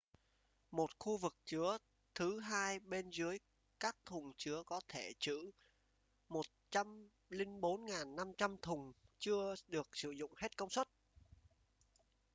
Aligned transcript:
một 0.71 0.91
khu 0.99 1.17
vực 1.17 1.33
chứa 1.45 1.77
thứ 2.15 2.39
hai 2.39 2.79
bên 2.79 3.09
dưới 3.09 3.37
các 3.79 3.95
thùng 4.05 4.31
chứa 4.37 4.63
có 4.65 4.81
thể 4.87 5.13
trữ 5.19 5.51
104.500 6.29 8.55
thùng 8.61 8.91
chưa 9.19 9.55
được 9.67 9.87
sử 9.93 10.11
dụng 10.11 10.31
hết 10.37 10.57
công 10.57 10.69
suất 10.69 10.87